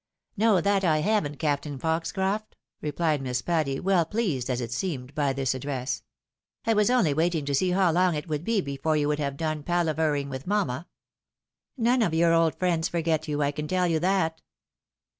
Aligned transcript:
"No, 0.35 0.61
that 0.61 0.83
I 0.83 1.01
havn't. 1.03 1.37
Captain 1.37 1.77
Foxcroft," 1.77 2.55
rephed 2.81 3.21
Miss 3.21 3.43
Patty, 3.43 3.79
well 3.79 4.03
pleased, 4.03 4.49
as 4.49 4.59
it 4.59 4.71
seemed, 4.71 5.13
by 5.13 5.31
this 5.31 5.53
address; 5.53 6.01
"I 6.65 6.73
was 6.73 6.89
only 6.89 7.13
waiting 7.13 7.45
to 7.45 7.53
see 7.53 7.69
how 7.69 7.91
long 7.91 8.15
it 8.15 8.27
would 8.27 8.43
be 8.43 8.61
before 8.61 8.97
you 8.97 9.07
would 9.09 9.19
have 9.19 9.37
done 9.37 9.61
palaver 9.61 10.15
ing 10.15 10.27
with 10.29 10.47
mamma. 10.47 10.87
None 11.77 12.01
of 12.01 12.15
your 12.15 12.33
old 12.33 12.55
friends 12.55 12.87
forget 12.89 13.27
you, 13.27 13.43
I 13.43 13.51
can 13.51 13.67
tell 13.67 13.85
you 13.87 13.99
that." 13.99 14.41